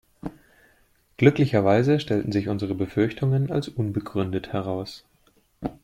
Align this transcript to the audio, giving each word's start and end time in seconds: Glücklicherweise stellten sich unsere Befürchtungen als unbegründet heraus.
Glücklicherweise 1.17 1.99
stellten 1.99 2.31
sich 2.31 2.47
unsere 2.49 2.73
Befürchtungen 2.73 3.51
als 3.51 3.69
unbegründet 3.69 4.51
heraus. 4.51 5.05